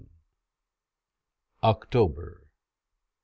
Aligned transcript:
]OCTOBER. 1.69 2.47